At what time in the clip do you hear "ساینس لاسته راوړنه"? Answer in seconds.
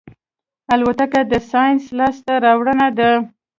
1.49-2.87